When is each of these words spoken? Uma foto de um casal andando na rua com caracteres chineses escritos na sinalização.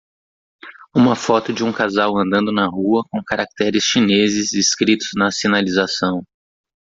Uma 0.95 1.15
foto 1.15 1.53
de 1.53 1.63
um 1.63 1.71
casal 1.71 2.17
andando 2.17 2.51
na 2.51 2.65
rua 2.65 3.03
com 3.11 3.23
caracteres 3.23 3.83
chineses 3.83 4.51
escritos 4.51 5.09
na 5.15 5.31
sinalização. 5.31 6.23